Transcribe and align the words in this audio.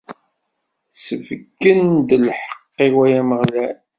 Sbeyyen-d 1.03 2.09
lḥeqq-iw, 2.27 2.95
ay 3.05 3.13
Ameɣlal. 3.19 3.77